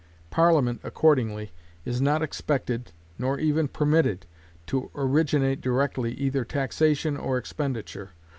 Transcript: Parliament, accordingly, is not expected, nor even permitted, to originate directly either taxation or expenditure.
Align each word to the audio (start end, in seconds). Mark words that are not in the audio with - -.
Parliament, 0.31 0.81
accordingly, 0.83 1.51
is 1.85 2.01
not 2.01 2.23
expected, 2.23 2.91
nor 3.19 3.37
even 3.37 3.67
permitted, 3.67 4.25
to 4.65 4.89
originate 4.95 5.61
directly 5.61 6.11
either 6.15 6.43
taxation 6.43 7.15
or 7.15 7.37
expenditure. 7.37 8.09